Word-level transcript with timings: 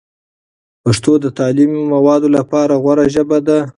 پښتو 0.83 1.11
د 1.23 1.25
تعلیمي 1.39 1.81
موادو 1.93 2.27
لپاره 2.37 2.73
غوره 2.83 3.05
ژبه 3.15 3.39
ده. 3.47 3.59